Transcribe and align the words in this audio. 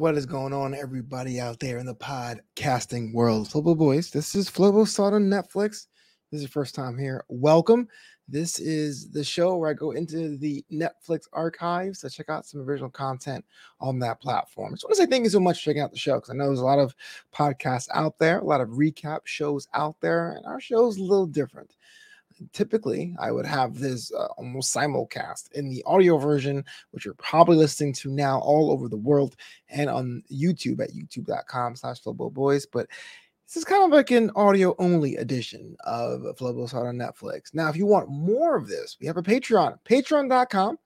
What 0.00 0.16
is 0.16 0.24
going 0.24 0.54
on, 0.54 0.74
everybody 0.74 1.38
out 1.40 1.60
there 1.60 1.76
in 1.76 1.84
the 1.84 1.94
podcasting 1.94 3.12
world? 3.12 3.50
Flobo 3.50 3.76
Boys, 3.76 4.10
this 4.10 4.34
is 4.34 4.48
Flobo 4.48 4.88
Salt 4.88 5.12
on 5.12 5.24
Netflix. 5.24 5.88
This 6.30 6.38
is 6.38 6.40
your 6.40 6.48
first 6.48 6.74
time 6.74 6.96
here. 6.96 7.22
Welcome. 7.28 7.86
This 8.26 8.58
is 8.58 9.10
the 9.10 9.22
show 9.22 9.58
where 9.58 9.68
I 9.68 9.74
go 9.74 9.90
into 9.90 10.38
the 10.38 10.64
Netflix 10.72 11.24
archives 11.34 12.00
to 12.00 12.08
check 12.08 12.30
out 12.30 12.46
some 12.46 12.62
original 12.62 12.88
content 12.88 13.44
on 13.78 13.98
that 13.98 14.22
platform. 14.22 14.72
I 14.72 14.76
just 14.76 14.84
want 14.84 14.96
to 14.96 15.02
say 15.02 15.06
thank 15.06 15.24
you 15.24 15.30
so 15.30 15.38
much 15.38 15.58
for 15.58 15.64
checking 15.66 15.82
out 15.82 15.92
the 15.92 15.98
show 15.98 16.14
because 16.14 16.30
I 16.30 16.32
know 16.32 16.46
there's 16.46 16.60
a 16.60 16.64
lot 16.64 16.78
of 16.78 16.94
podcasts 17.34 17.88
out 17.92 18.18
there, 18.18 18.38
a 18.38 18.44
lot 18.44 18.62
of 18.62 18.70
recap 18.70 19.26
shows 19.26 19.68
out 19.74 19.96
there, 20.00 20.30
and 20.30 20.46
our 20.46 20.62
show 20.62 20.88
is 20.88 20.96
a 20.96 21.02
little 21.02 21.26
different 21.26 21.74
typically 22.52 23.14
I 23.20 23.32
would 23.32 23.46
have 23.46 23.78
this 23.78 24.12
uh, 24.12 24.26
almost 24.36 24.74
simulcast 24.74 25.52
in 25.52 25.68
the 25.68 25.82
audio 25.86 26.18
version, 26.18 26.64
which 26.90 27.04
you're 27.04 27.14
probably 27.14 27.56
listening 27.56 27.92
to 27.94 28.10
now 28.10 28.40
all 28.40 28.70
over 28.70 28.88
the 28.88 28.96
world 28.96 29.36
and 29.68 29.88
on 29.88 30.22
YouTube 30.32 30.80
at 30.80 30.92
youtube.com 30.92 31.76
slash 31.76 32.00
Boys. 32.00 32.66
But 32.66 32.88
this 33.46 33.56
is 33.56 33.64
kind 33.64 33.82
of 33.82 33.90
like 33.90 34.10
an 34.10 34.30
audio 34.36 34.74
only 34.78 35.16
edition 35.16 35.76
of 35.80 36.22
Flobo's 36.38 36.72
Hot 36.72 36.86
on 36.86 36.96
Netflix. 36.96 37.52
Now, 37.52 37.68
if 37.68 37.76
you 37.76 37.84
want 37.84 38.08
more 38.08 38.56
of 38.56 38.68
this, 38.68 38.96
we 39.00 39.06
have 39.06 39.16
a 39.16 39.22
Patreon, 39.22 39.78
patreon.com 39.84 40.78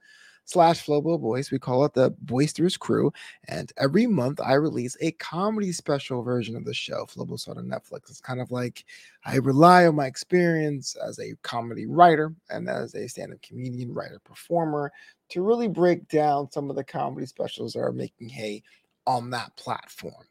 slash 0.44 0.84
Flobo 0.84 1.20
Boys. 1.20 1.50
We 1.50 1.58
call 1.58 1.84
it 1.84 1.94
the 1.94 2.14
Boisterous 2.22 2.76
Crew. 2.76 3.12
And 3.48 3.72
every 3.76 4.06
month 4.06 4.40
I 4.40 4.54
release 4.54 4.96
a 5.00 5.12
comedy 5.12 5.72
special 5.72 6.22
version 6.22 6.56
of 6.56 6.64
the 6.64 6.74
show, 6.74 7.06
Salt 7.08 7.30
on 7.30 7.66
Netflix. 7.66 8.10
It's 8.10 8.20
kind 8.20 8.40
of 8.40 8.50
like 8.50 8.84
I 9.24 9.36
rely 9.36 9.86
on 9.86 9.96
my 9.96 10.06
experience 10.06 10.96
as 10.96 11.18
a 11.18 11.34
comedy 11.42 11.86
writer 11.86 12.34
and 12.50 12.68
as 12.68 12.94
a 12.94 13.08
stand-up 13.08 13.42
comedian, 13.42 13.92
writer, 13.92 14.20
performer 14.24 14.92
to 15.30 15.42
really 15.42 15.68
break 15.68 16.08
down 16.08 16.50
some 16.50 16.70
of 16.70 16.76
the 16.76 16.84
comedy 16.84 17.26
specials 17.26 17.72
that 17.72 17.80
are 17.80 17.92
making 17.92 18.28
hay 18.28 18.62
on 19.06 19.30
that 19.30 19.56
platform. 19.56 20.24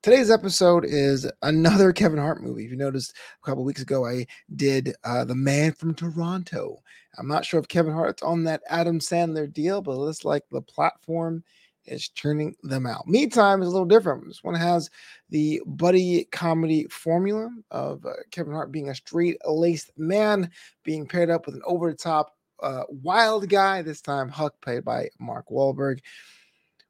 Today's 0.00 0.30
episode 0.30 0.84
is 0.84 1.28
another 1.42 1.92
Kevin 1.94 2.20
Hart 2.20 2.40
movie. 2.40 2.64
If 2.64 2.70
you 2.70 2.76
noticed 2.76 3.16
a 3.42 3.44
couple 3.44 3.64
weeks 3.64 3.82
ago, 3.82 4.06
I 4.06 4.26
did 4.54 4.94
uh, 5.02 5.24
The 5.24 5.34
Man 5.34 5.72
from 5.72 5.92
Toronto. 5.92 6.78
I'm 7.18 7.26
not 7.26 7.44
sure 7.44 7.58
if 7.58 7.66
Kevin 7.66 7.92
Hart's 7.92 8.22
on 8.22 8.44
that 8.44 8.62
Adam 8.68 9.00
Sandler 9.00 9.52
deal, 9.52 9.82
but 9.82 9.92
it 9.92 9.96
looks 9.96 10.24
like 10.24 10.44
the 10.52 10.62
platform 10.62 11.42
is 11.84 12.10
turning 12.10 12.54
them 12.62 12.86
out. 12.86 13.08
Me 13.08 13.26
Time 13.26 13.60
is 13.60 13.66
a 13.66 13.72
little 13.72 13.88
different. 13.88 14.24
This 14.28 14.44
one 14.44 14.54
has 14.54 14.88
the 15.30 15.60
buddy 15.66 16.26
comedy 16.30 16.86
formula 16.90 17.50
of 17.72 18.06
uh, 18.06 18.10
Kevin 18.30 18.52
Hart 18.52 18.70
being 18.70 18.90
a 18.90 18.94
straight 18.94 19.38
laced 19.48 19.90
man, 19.98 20.48
being 20.84 21.08
paired 21.08 21.28
up 21.28 21.44
with 21.44 21.56
an 21.56 21.62
over 21.64 21.90
the 21.90 21.96
top 21.96 22.36
uh, 22.62 22.84
wild 22.88 23.48
guy, 23.48 23.82
this 23.82 24.00
time 24.00 24.28
Huck, 24.28 24.54
played 24.60 24.84
by 24.84 25.08
Mark 25.18 25.48
Wahlberg 25.48 25.98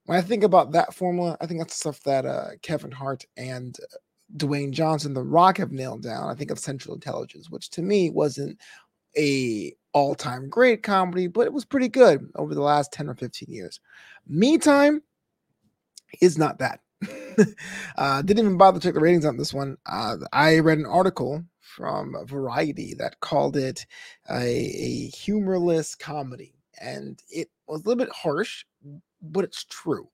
when 0.08 0.16
I 0.16 0.22
think 0.22 0.42
about 0.42 0.72
that 0.72 0.94
formula, 0.94 1.36
I 1.38 1.44
think 1.44 1.60
that's 1.60 1.76
stuff 1.76 2.00
that 2.04 2.24
uh, 2.24 2.52
Kevin 2.62 2.90
Hart 2.90 3.26
and 3.36 3.76
uh, 3.82 3.96
Dwayne 4.38 4.70
Johnson, 4.70 5.12
The 5.12 5.22
Rock, 5.22 5.58
have 5.58 5.70
nailed 5.70 6.02
down. 6.02 6.30
I 6.30 6.34
think 6.34 6.50
of 6.50 6.58
Central 6.58 6.94
Intelligence, 6.94 7.50
which 7.50 7.68
to 7.72 7.82
me 7.82 8.08
wasn't 8.08 8.58
a 9.18 9.74
all-time 9.92 10.48
great 10.48 10.82
comedy, 10.82 11.26
but 11.26 11.42
it 11.42 11.52
was 11.52 11.66
pretty 11.66 11.88
good 11.88 12.26
over 12.36 12.54
the 12.54 12.62
last 12.62 12.90
10 12.90 13.10
or 13.10 13.14
15 13.16 13.54
years. 13.54 13.80
Me 14.26 14.56
Time 14.56 15.02
is 16.22 16.38
not 16.38 16.58
that. 16.58 16.80
uh, 17.98 18.22
didn't 18.22 18.46
even 18.46 18.56
bother 18.56 18.80
to 18.80 18.88
check 18.88 18.94
the 18.94 19.00
ratings 19.00 19.26
on 19.26 19.36
this 19.36 19.52
one. 19.52 19.76
Uh, 19.84 20.16
I 20.32 20.60
read 20.60 20.78
an 20.78 20.86
article 20.86 21.44
from 21.60 22.16
Variety 22.24 22.94
that 22.94 23.20
called 23.20 23.58
it 23.58 23.84
a, 24.30 24.40
a 24.40 25.08
humorless 25.08 25.94
comedy, 25.94 26.54
and 26.80 27.22
it 27.28 27.50
was 27.66 27.82
a 27.82 27.84
little 27.84 28.02
bit 28.02 28.14
harsh 28.14 28.64
but 29.22 29.44
it's 29.44 29.64
true. 29.64 30.08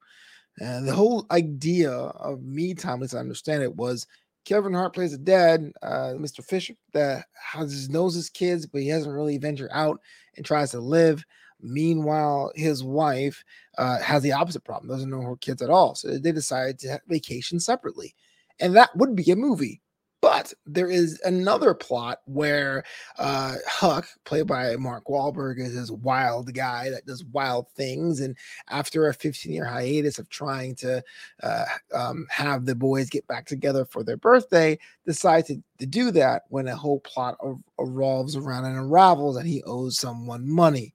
And 0.58 0.86
the 0.86 0.94
whole 0.94 1.26
idea 1.30 1.90
of 1.90 2.42
me 2.42 2.74
time, 2.74 3.02
as 3.02 3.14
I 3.14 3.18
understand 3.18 3.62
it, 3.62 3.74
was 3.74 4.06
Kevin 4.44 4.74
Hart 4.74 4.94
plays 4.94 5.12
a 5.12 5.18
dad, 5.18 5.72
uh, 5.82 6.12
Mr. 6.16 6.44
Fisher, 6.44 6.74
that 6.92 7.26
has 7.34 7.88
knows 7.88 8.14
his 8.14 8.30
kids, 8.30 8.66
but 8.66 8.82
he 8.82 8.88
hasn't 8.88 9.14
really 9.14 9.38
ventured 9.38 9.70
out 9.72 10.00
and 10.36 10.44
tries 10.44 10.70
to 10.72 10.80
live. 10.80 11.24
Meanwhile, 11.60 12.52
his 12.54 12.84
wife 12.84 13.42
uh, 13.78 13.98
has 14.00 14.22
the 14.22 14.32
opposite 14.32 14.64
problem, 14.64 14.88
doesn't 14.88 15.10
know 15.10 15.22
her 15.22 15.36
kids 15.36 15.62
at 15.62 15.70
all. 15.70 15.94
So 15.94 16.18
they 16.18 16.32
decided 16.32 16.78
to 16.80 17.00
vacation 17.08 17.58
separately. 17.58 18.14
And 18.60 18.76
that 18.76 18.94
would 18.96 19.16
be 19.16 19.30
a 19.30 19.36
movie. 19.36 19.80
But 20.24 20.54
there 20.64 20.88
is 20.88 21.20
another 21.26 21.74
plot 21.74 22.22
where 22.24 22.82
uh, 23.18 23.56
Huck, 23.68 24.08
played 24.24 24.46
by 24.46 24.74
Mark 24.76 25.04
Wahlberg, 25.04 25.60
is 25.60 25.74
this 25.74 25.90
wild 25.90 26.54
guy 26.54 26.88
that 26.88 27.04
does 27.04 27.22
wild 27.24 27.68
things. 27.72 28.20
And 28.20 28.34
after 28.70 29.06
a 29.06 29.12
15 29.12 29.52
year 29.52 29.66
hiatus 29.66 30.18
of 30.18 30.30
trying 30.30 30.76
to 30.76 31.04
uh, 31.42 31.64
um, 31.92 32.26
have 32.30 32.64
the 32.64 32.74
boys 32.74 33.10
get 33.10 33.26
back 33.26 33.44
together 33.44 33.84
for 33.84 34.02
their 34.02 34.16
birthday, 34.16 34.78
decides 35.04 35.48
to, 35.48 35.62
to 35.78 35.84
do 35.84 36.10
that 36.12 36.44
when 36.48 36.68
a 36.68 36.74
whole 36.74 37.00
plot 37.00 37.36
revolves 37.76 38.34
around 38.34 38.64
and 38.64 38.78
unravels 38.78 39.36
that 39.36 39.44
he 39.44 39.62
owes 39.64 39.98
someone 39.98 40.48
money, 40.48 40.94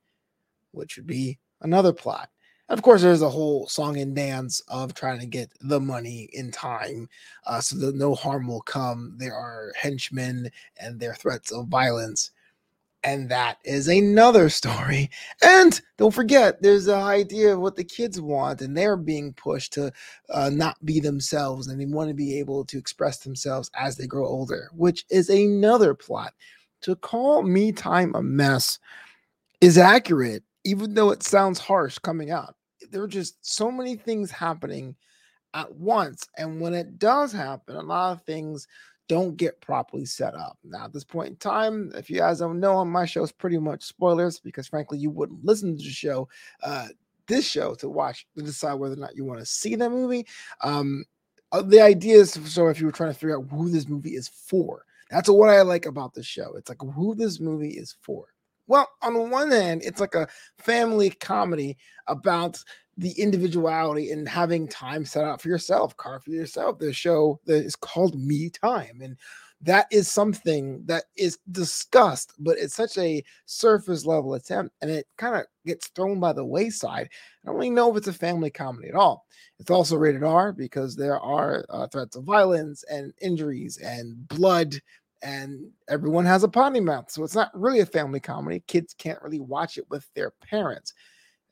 which 0.72 0.98
would 0.98 1.06
be 1.06 1.38
another 1.62 1.94
plot 1.94 2.32
of 2.70 2.84
course, 2.84 3.02
there's 3.02 3.24
a 3.24 3.30
whole 3.30 3.68
song 3.68 3.98
and 3.98 4.16
dance 4.16 4.62
of 4.68 4.94
trying 4.94 5.20
to 5.20 5.26
get 5.26 5.52
the 5.60 5.80
money 5.80 6.30
in 6.34 6.52
time 6.52 7.10
uh, 7.48 7.60
so 7.60 7.76
that 7.78 7.96
no 7.96 8.14
harm 8.14 8.48
will 8.48 8.62
come. 8.62 9.16
There 9.18 9.34
are 9.34 9.74
henchmen 9.76 10.52
and 10.80 11.00
their 11.00 11.16
threats 11.16 11.52
of 11.52 11.68
violence. 11.68 12.30
And 13.04 13.30
that 13.30 13.58
is 13.64 13.88
another 13.88 14.50
story. 14.50 15.10
And 15.42 15.82
don't 15.98 16.14
forget, 16.14 16.62
there's 16.62 16.86
the 16.86 16.96
idea 16.96 17.54
of 17.54 17.60
what 17.60 17.76
the 17.76 17.84
kids 17.84 18.22
want, 18.22 18.62
and 18.62 18.78
they're 18.78 18.98
being 18.98 19.34
pushed 19.34 19.74
to 19.74 19.92
uh, 20.30 20.52
not 20.52 20.78
be 20.86 21.00
themselves, 21.00 21.68
and 21.68 21.82
they 21.82 21.86
want 21.86 22.10
to 22.10 22.14
be 22.14 22.38
able 22.38 22.66
to 22.66 22.78
express 22.78 23.20
themselves 23.20 23.72
as 23.74 23.96
they 23.96 24.06
grow 24.06 24.28
older, 24.28 24.70
which 24.76 25.06
is 25.10 25.30
another 25.30 25.96
plot. 25.96 26.34
To 26.82 26.96
call 26.96 27.42
Me 27.42 27.72
Time 27.72 28.14
a 28.16 28.22
mess 28.22 28.78
is 29.60 29.78
accurate, 29.78 30.44
even 30.66 30.94
though 30.94 31.10
it 31.10 31.24
sounds 31.24 31.58
harsh 31.58 31.98
coming 31.98 32.32
out 32.32 32.56
there 32.92 33.04
are 33.04 33.08
just 33.08 33.38
so 33.42 33.72
many 33.72 33.96
things 33.96 34.32
happening 34.32 34.96
at 35.54 35.74
once. 35.76 36.28
And 36.38 36.62
when 36.62 36.74
it 36.74 37.00
does 37.00 37.32
happen, 37.32 37.76
a 37.76 37.82
lot 37.82 38.14
of 38.14 38.24
things 38.24 38.68
don't 39.08 39.38
get 39.38 39.60
properly 39.60 40.06
set 40.06 40.36
up. 40.36 40.58
Now, 40.64 40.86
at 40.86 40.94
this 40.94 41.04
point 41.04 41.30
in 41.30 41.36
time, 41.38 41.92
if 41.96 42.10
you 42.10 42.18
guys 42.18 42.40
don't 42.40 42.60
know, 42.60 42.76
on 42.76 42.90
my 42.90 43.06
show 43.06 43.24
is 43.24 43.32
pretty 43.32 43.58
much 43.58 43.84
spoilers 43.84 44.40
because 44.40 44.68
frankly, 44.68 45.00
you 45.00 45.10
wouldn't 45.10 45.44
listen 45.44 45.76
to 45.76 45.84
the 45.84 45.90
show, 45.90 46.30
uh, 46.62 46.88
this 47.28 47.48
show 47.48 47.74
to 47.76 47.90
watch 47.90 48.28
to 48.38 48.44
decide 48.44 48.76
whether 48.76 48.94
or 48.94 48.98
not 48.98 49.16
you 49.16 49.26
want 49.26 49.40
to 49.40 49.46
see 49.46 49.76
that 49.76 49.90
movie. 49.90 50.28
Um, 50.62 51.06
uh, 51.52 51.64
the 51.64 51.82
idea 51.82 52.18
is 52.18 52.32
so 52.32 52.68
if 52.68 52.80
you 52.80 52.86
were 52.86 52.92
trying 52.92 53.12
to 53.12 53.18
figure 53.18 53.38
out 53.38 53.48
who 53.50 53.70
this 53.70 53.88
movie 53.88 54.16
is 54.16 54.28
for, 54.28 54.86
that's 55.10 55.28
what 55.28 55.50
I 55.50 55.64
like 55.64 55.88
about 55.88 56.14
the 56.14 56.22
show. 56.22 56.54
It's 56.56 56.70
like 56.70 56.82
who 56.82 57.16
this 57.16 57.40
movie 57.40 57.72
is 57.72 57.96
for. 58.02 58.28
Well, 58.70 58.88
on 59.02 59.32
one 59.32 59.50
hand, 59.50 59.82
it's 59.84 60.00
like 60.00 60.14
a 60.14 60.28
family 60.60 61.10
comedy 61.10 61.76
about 62.08 62.64
the 62.98 63.12
individuality 63.20 64.12
and 64.12 64.30
having 64.30 64.68
time 64.68 65.06
set 65.06 65.26
out 65.26 65.42
for 65.42 65.48
yourself, 65.50 65.98
carve 65.98 66.24
for 66.24 66.30
yourself. 66.30 66.78
The 66.78 66.94
show 66.94 67.40
that 67.46 67.66
is 67.66 67.76
called 67.76 68.14
Me 68.20 68.50
Time. 68.52 69.02
And 69.02 69.18
that 69.62 69.88
is 69.92 70.08
something 70.08 70.84
that 70.86 71.06
is 71.18 71.40
discussed, 71.52 72.34
but 72.38 72.60
it's 72.60 72.76
such 72.76 72.96
a 73.00 73.24
surface 73.46 74.06
level 74.06 74.36
attempt 74.36 74.76
and 74.82 74.92
it 74.92 75.08
kind 75.18 75.36
of 75.36 75.46
gets 75.66 75.88
thrown 75.88 76.20
by 76.20 76.32
the 76.32 76.46
wayside. 76.46 77.10
I 77.44 77.48
don't 77.48 77.56
really 77.56 77.72
know 77.72 77.90
if 77.90 77.98
it's 77.98 78.08
a 78.08 78.14
family 78.14 78.52
comedy 78.52 78.90
at 78.90 78.96
all. 78.96 79.26
It's 79.60 79.72
also 79.72 79.98
rated 79.98 80.24
R 80.24 80.54
because 80.54 80.96
there 80.96 81.20
are 81.20 81.66
uh, 81.70 81.88
threats 81.88 82.16
of 82.16 82.24
violence 82.24 82.84
and 82.90 83.14
injuries 83.20 83.78
and 83.78 84.28
blood 84.28 84.76
and 85.22 85.70
everyone 85.88 86.26
has 86.26 86.44
a 86.44 86.48
potty 86.48 86.80
mouth. 86.80 87.12
So 87.12 87.24
it's 87.24 87.36
not 87.36 87.52
really 87.54 87.80
a 87.80 87.86
family 87.86 88.20
comedy. 88.20 88.64
Kids 88.68 88.94
can't 88.98 89.22
really 89.22 89.40
watch 89.40 89.78
it 89.78 89.90
with 89.90 90.08
their 90.14 90.32
parents. 90.32 90.94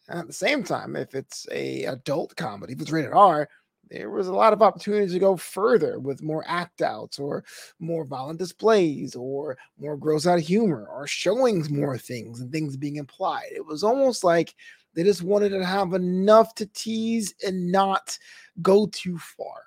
And 0.10 0.20
at 0.20 0.28
the 0.28 0.34
same 0.34 0.64
time, 0.64 0.96
if 0.96 1.16
it's 1.16 1.48
a 1.52 1.84
adult 1.86 2.36
comedy, 2.36 2.74
if 2.74 2.82
it's 2.82 2.92
rated 2.92 3.12
R, 3.12 3.50
there 3.90 4.10
was 4.10 4.28
a 4.28 4.34
lot 4.34 4.54
of 4.54 4.62
opportunities 4.62 5.14
to 5.14 5.20
go 5.20 5.38
further 5.38 6.00
with 6.00 6.22
more 6.22 6.44
act 6.48 6.82
outs 6.82 7.20
or 7.20 7.44
more 7.80 8.06
violent 8.06 8.40
displays 8.40 9.16
or 9.16 9.58
more 9.80 9.96
gross 9.96 10.28
out 10.28 10.40
humor 10.40 10.88
or 10.92 11.08
showing 11.08 11.66
more 11.70 11.98
things 11.98 12.42
and 12.42 12.52
things 12.52 12.76
being 12.76 12.98
implied. 12.98 13.48
It 13.54 13.66
was 13.66 13.84
almost 13.84 14.24
like 14.24 14.54
they 14.94 15.04
just 15.04 15.24
wanted 15.24 15.50
to 15.50 15.66
have 15.66 15.94
enough 15.94 16.56
to 16.56 16.66
tease 16.68 17.34
and 17.46 17.72
not 17.72 18.18
go 18.62 18.88
too 18.88 19.18
far. 19.18 19.62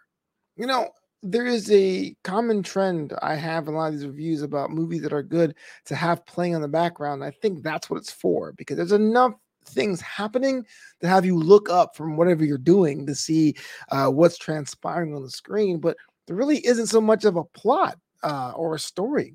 You 0.56 0.66
know, 0.66 0.90
there 1.22 1.46
is 1.46 1.70
a 1.70 2.14
common 2.25 2.62
trend 2.62 3.12
I 3.22 3.34
have 3.34 3.69
in 3.69 3.75
a 3.75 3.76
lot 3.76 3.88
of 3.88 3.93
these 3.93 4.06
reviews 4.06 4.43
about 4.43 4.70
movies 4.70 5.02
that 5.02 5.12
are 5.12 5.22
good 5.22 5.55
to 5.87 5.94
have 5.94 6.25
playing 6.26 6.55
on 6.55 6.62
the 6.62 6.69
background. 6.69 7.22
I 7.22 7.31
think 7.31 7.62
that's 7.62 7.90
what 7.90 7.99
it's 7.99 8.12
for 8.12 8.52
because 8.52 8.76
there's 8.76 8.93
enough 8.93 9.34
things 9.67 10.00
happening 10.00 10.64
to 11.00 11.08
have 11.08 11.26
you 11.26 11.37
look 11.37 11.69
up 11.69 11.94
from 11.94 12.17
whatever 12.17 12.44
you're 12.44 12.58
doing 12.58 13.06
to 13.06 13.14
see 13.14 13.55
uh, 13.90 14.08
what's 14.08 14.38
transpiring 14.38 15.14
on 15.14 15.22
the 15.22 15.31
screen. 15.31 15.78
But 15.78 15.96
there 16.26 16.37
really 16.37 16.64
isn't 16.67 16.87
so 16.87 17.00
much 17.00 17.25
of 17.25 17.37
a 17.37 17.44
plot 17.44 17.99
uh, 18.23 18.52
or 18.56 18.75
a 18.75 18.81
story 18.81 19.34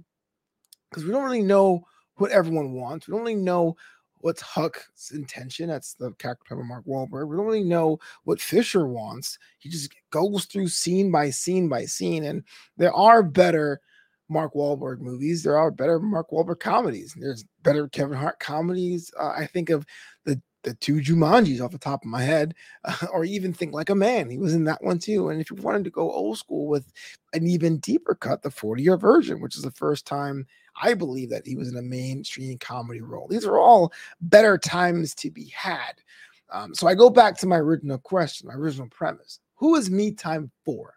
because 0.89 1.05
we 1.05 1.11
don't 1.11 1.23
really 1.23 1.43
know 1.43 1.85
what 2.15 2.31
everyone 2.31 2.73
wants. 2.73 3.07
We 3.07 3.11
don't 3.11 3.21
really 3.21 3.35
know 3.35 3.75
what's 4.19 4.41
Huck's 4.41 5.11
intention. 5.11 5.67
That's 5.67 5.93
the 5.93 6.11
character 6.13 6.59
of 6.59 6.65
Mark 6.65 6.85
Wahlberg. 6.85 7.27
We 7.27 7.37
don't 7.37 7.45
really 7.45 7.63
know 7.63 7.99
what 8.23 8.41
Fisher 8.41 8.87
wants. 8.87 9.37
He 9.59 9.69
just 9.69 9.93
goes 10.11 10.45
through 10.45 10.69
scene 10.69 11.11
by 11.11 11.29
scene 11.29 11.69
by 11.69 11.85
scene. 11.85 12.23
And 12.25 12.43
there 12.77 12.93
are 12.93 13.21
better 13.21 13.81
Mark 14.29 14.53
Wahlberg 14.53 14.99
movies. 14.99 15.43
There 15.43 15.57
are 15.57 15.71
better 15.71 15.99
Mark 15.99 16.31
Wahlberg 16.31 16.59
comedies. 16.59 17.15
There's 17.17 17.45
better 17.63 17.87
Kevin 17.89 18.17
Hart 18.17 18.39
comedies. 18.39 19.11
Uh, 19.19 19.33
I 19.37 19.45
think 19.45 19.69
of 19.69 19.85
the 20.25 20.41
the 20.65 20.73
two 20.73 20.95
Jumanjis 20.95 21.63
off 21.63 21.71
the 21.71 21.77
top 21.77 22.03
of 22.03 22.09
my 22.09 22.21
head, 22.21 22.53
uh, 22.83 23.07
or 23.13 23.23
even 23.23 23.53
think 23.53 23.73
like 23.73 23.89
a 23.89 23.95
man. 23.95 24.29
He 24.29 24.37
was 24.37 24.53
in 24.53 24.65
that 24.65 24.83
one 24.83 24.99
too. 24.99 25.29
And 25.29 25.39
if 25.39 25.49
you 25.49 25.55
wanted 25.55 25.85
to 25.85 25.89
go 25.89 26.11
old 26.11 26.37
school 26.37 26.67
with 26.67 26.91
an 27.33 27.47
even 27.47 27.77
deeper 27.77 28.15
cut, 28.15 28.41
the 28.41 28.51
40 28.51 28.83
year 28.83 28.97
version, 28.97 29.39
which 29.39 29.55
is 29.55 29.61
the 29.61 29.71
first 29.71 30.05
time 30.05 30.45
I 30.81 30.93
believe 30.93 31.29
that 31.29 31.45
he 31.45 31.55
was 31.55 31.69
in 31.69 31.77
a 31.77 31.81
mainstream 31.81 32.57
comedy 32.57 33.01
role. 33.01 33.27
These 33.29 33.45
are 33.45 33.57
all 33.57 33.93
better 34.19 34.57
times 34.57 35.15
to 35.15 35.31
be 35.31 35.45
had. 35.55 36.01
Um, 36.49 36.75
so 36.75 36.87
I 36.87 36.95
go 36.95 37.09
back 37.09 37.37
to 37.39 37.47
my 37.47 37.57
original 37.57 37.97
question, 37.97 38.47
my 38.47 38.55
original 38.55 38.89
premise. 38.89 39.39
Who 39.55 39.75
is 39.75 39.89
me 39.89 40.11
time 40.11 40.51
for? 40.65 40.94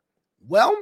Well, 0.48 0.74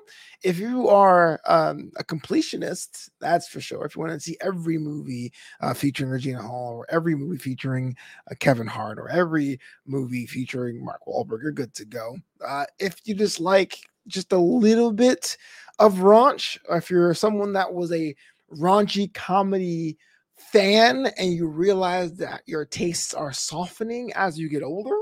if 0.43 0.59
you 0.59 0.89
are 0.89 1.41
um, 1.47 1.91
a 1.97 2.05
completionist, 2.05 3.11
that's 3.21 3.49
for 3.49 3.61
sure. 3.61 3.85
If 3.85 3.97
you 3.97 4.01
want 4.01 4.13
to 4.13 4.21
see 4.21 4.37
every 4.41 4.79
movie 4.79 5.33
uh, 5.61 5.75
featuring 5.75 6.11
Regina 6.11 6.41
Hall, 6.43 6.75
or 6.75 6.87
every 6.89 7.15
movie 7.17 7.39
featuring 7.39 7.97
uh, 8.31 8.35
Kevin 8.39 8.67
Hart, 8.69 8.99
or 8.99 9.09
every 9.09 9.59
movie 9.87 10.27
featuring 10.27 10.85
Mark 10.85 11.01
Wahlberg, 11.07 11.43
you're 11.43 11.53
good 11.53 11.75
to 11.75 11.85
go. 11.85 12.17
Uh, 12.47 12.65
if 12.79 13.01
you 13.05 13.15
just 13.15 13.41
like 13.41 13.79
just 14.07 14.33
a 14.33 14.39
little 14.39 14.93
bit 14.93 15.37
of 15.79 15.95
raunch, 15.95 16.59
if 16.71 16.89
you're 16.91 17.15
someone 17.15 17.53
that 17.55 17.73
was 17.75 17.93
a 17.93 18.15
raunchy 18.55 19.13
comedy 19.13 19.99
fan 20.37 21.07
and 21.19 21.33
you 21.33 21.47
realize 21.49 22.15
that 22.15 22.43
your 22.47 22.65
tastes 22.65 23.15
are 23.15 23.33
softening 23.33 24.13
as 24.15 24.39
you 24.39 24.49
get 24.49 24.63
older, 24.63 24.97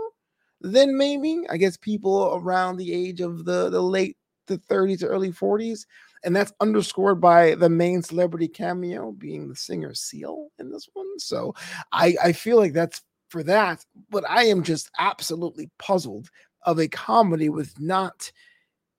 then 0.60 0.96
maybe 0.96 1.42
I 1.50 1.56
guess 1.56 1.76
people 1.76 2.34
around 2.34 2.76
the 2.76 2.92
age 2.92 3.20
of 3.20 3.44
the 3.44 3.68
the 3.70 3.82
late 3.82 4.16
the 4.46 4.58
30s 4.58 5.00
to 5.00 5.06
early 5.06 5.32
40s. 5.32 5.86
And 6.24 6.34
that's 6.34 6.52
underscored 6.60 7.20
by 7.20 7.54
the 7.54 7.68
main 7.68 8.02
celebrity 8.02 8.48
cameo 8.48 9.12
being 9.12 9.48
the 9.48 9.56
singer 9.56 9.94
Seal 9.94 10.48
in 10.58 10.70
this 10.70 10.88
one. 10.94 11.18
So 11.18 11.54
I, 11.92 12.16
I 12.22 12.32
feel 12.32 12.56
like 12.56 12.72
that's 12.72 13.02
for 13.28 13.42
that. 13.42 13.84
But 14.10 14.28
I 14.28 14.44
am 14.44 14.62
just 14.62 14.90
absolutely 14.98 15.70
puzzled 15.78 16.30
of 16.64 16.78
a 16.78 16.88
comedy 16.88 17.48
with 17.48 17.78
not 17.78 18.30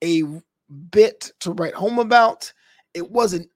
a 0.04 0.24
bit 0.92 1.32
to 1.40 1.52
write 1.52 1.74
home 1.74 2.00
about. 2.00 2.52
It 2.94 3.10
wasn't 3.10 3.50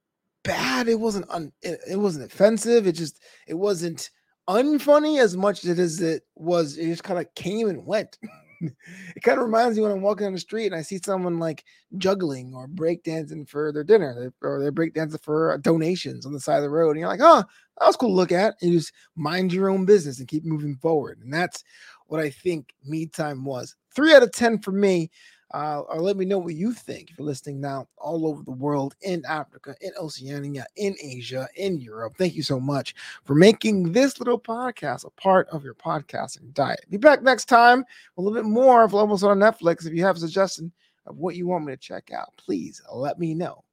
bad. 0.44 0.88
It 0.88 1.00
wasn't 1.00 1.30
un, 1.30 1.52
it, 1.62 1.80
it 1.90 1.98
wasn't 1.98 2.26
offensive. 2.26 2.88
It 2.88 2.94
just 2.94 3.22
it 3.48 3.54
wasn't 3.54 4.10
unfunny 4.50 5.20
as 5.20 5.38
much 5.38 5.64
as 5.64 6.02
it 6.02 6.24
was. 6.36 6.78
It 6.78 6.88
just 6.88 7.04
kind 7.04 7.20
of 7.20 7.34
came 7.36 7.70
and 7.70 7.86
went. 7.86 8.18
it 9.16 9.24
kind 9.24 9.38
of 9.38 9.46
reminds 9.46 9.78
me 9.78 9.84
when 9.84 9.92
I'm 9.92 10.02
walking 10.02 10.26
down 10.26 10.34
the 10.34 10.40
street 10.40 10.68
and 10.68 10.76
I 10.76 10.82
see 10.82 11.00
someone 11.04 11.40
like 11.40 11.64
juggling 11.98 12.54
or 12.54 12.68
breakdancing 12.68 13.48
for 13.48 13.72
their 13.72 13.84
dinner 13.84 14.34
or 14.42 14.60
they're 14.60 14.72
breakdancing 14.72 15.22
for 15.24 15.58
donations 15.60 16.26
on 16.26 16.34
the 16.34 16.40
side 16.40 16.58
of 16.58 16.64
the 16.64 16.70
road. 16.70 16.92
And 16.92 17.00
you're 17.00 17.10
like, 17.10 17.22
oh, 17.22 17.44
that 17.80 17.88
was 17.88 17.96
cool 17.96 18.10
to 18.10 18.16
look 18.16 18.32
at. 18.32 18.56
And 18.62 18.72
you 18.72 18.80
just 18.80 18.94
mind 19.16 19.54
your 19.54 19.70
own 19.70 19.86
business 19.86 20.20
and 20.20 20.28
keep 20.28 20.46
moving 20.46 20.76
forward. 20.76 21.20
And 21.24 21.34
that's 21.34 21.64
what 22.08 22.20
I 22.20 22.30
think 22.30 22.74
me 22.86 23.06
time 23.06 23.46
was. 23.46 23.76
Three 23.96 24.14
out 24.14 24.24
of 24.24 24.32
10 24.32 24.60
for 24.60 24.72
me 24.72 25.10
uh, 25.52 25.82
or 25.88 26.02
let 26.02 26.18
me 26.18 26.26
know 26.26 26.38
what 26.38 26.56
you 26.56 26.74
think 26.74 27.10
if 27.10 27.18
you're 27.18 27.26
listening 27.26 27.60
now 27.60 27.88
all 27.98 28.28
over 28.28 28.44
the 28.44 28.52
world 28.52 28.96
in 29.02 29.24
Africa, 29.28 29.76
in 29.82 29.92
Oceania, 30.00 30.66
in 30.76 30.96
Asia, 31.02 31.48
in 31.56 31.80
Europe. 31.80 32.14
Thank 32.18 32.36
you 32.36 32.44
so 32.44 32.60
much 32.60 32.96
for 33.26 33.36
making 33.36 33.92
this 33.92 34.20
little 34.20 34.40
podcast 34.40 35.06
a 35.06 35.10
part 35.12 35.48
of 35.50 35.64
your 35.64 35.74
podcasting 35.74 36.54
diet. 36.54 36.86
Be 36.90 36.98
back 36.98 37.24
next 37.24 37.46
time 37.46 37.84
a 38.18 38.22
little 38.22 38.38
bit 38.38 38.48
more 38.48 38.84
of 38.84 38.94
Lobos 38.94 39.24
on 39.24 39.40
Netflix. 39.40 39.86
If 39.86 39.94
you 39.94 40.04
have 40.04 40.18
a 40.18 40.20
suggestion 40.20 40.72
of 41.06 41.18
what 41.18 41.36
you 41.36 41.48
want 41.48 41.66
me 41.66 41.74
to 41.74 41.78
check 41.78 42.12
out, 42.12 42.34
please 42.38 42.82
let 42.94 43.18
me 43.20 43.34
know 43.34 43.64